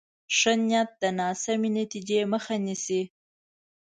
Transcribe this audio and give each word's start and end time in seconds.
ښه 0.37 0.53
نیت 0.67 0.89
د 1.01 1.03
ناسمې 1.19 1.69
نتیجې 1.77 2.19
مخه 2.33 2.55
نیسي. 2.65 3.01